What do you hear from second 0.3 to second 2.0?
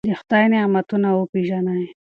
نعمتونه وپېژنئ.